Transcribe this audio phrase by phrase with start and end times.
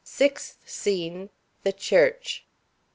[0.03, 1.29] SIXTH SCENE.
[1.61, 2.43] The Church.